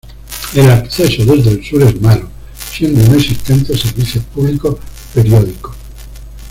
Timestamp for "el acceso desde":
0.55-1.51